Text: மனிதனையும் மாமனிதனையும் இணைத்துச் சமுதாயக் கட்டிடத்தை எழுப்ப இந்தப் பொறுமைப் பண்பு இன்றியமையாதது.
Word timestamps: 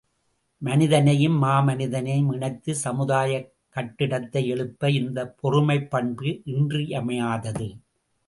மனிதனையும் 0.61 1.43
மாமனிதனையும் 1.43 2.31
இணைத்துச் 2.31 2.79
சமுதாயக் 2.83 3.53
கட்டிடத்தை 3.69 4.47
எழுப்ப 4.47 4.89
இந்தப் 4.91 5.37
பொறுமைப் 5.37 5.89
பண்பு 5.89 6.41
இன்றியமையாதது. 6.45 7.67